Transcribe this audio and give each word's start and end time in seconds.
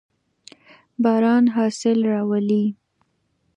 باران 1.03 1.43
حاصل 1.55 1.97
راولي. 2.11 2.65